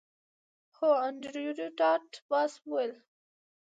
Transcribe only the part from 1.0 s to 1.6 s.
انډریو